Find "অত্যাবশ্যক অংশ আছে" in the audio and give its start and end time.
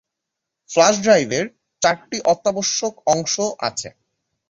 2.31-3.89